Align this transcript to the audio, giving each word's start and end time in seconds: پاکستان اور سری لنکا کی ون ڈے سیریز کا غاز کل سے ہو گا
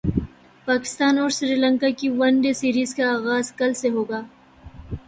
پاکستان 0.67 1.17
اور 1.17 1.29
سری 1.29 1.55
لنکا 1.55 1.89
کی 1.97 2.09
ون 2.17 2.33
ڈے 2.41 2.53
سیریز 2.53 2.95
کا 2.95 3.07
غاز 3.23 3.51
کل 3.57 3.73
سے 3.81 3.89
ہو 3.89 4.03
گا 4.03 4.21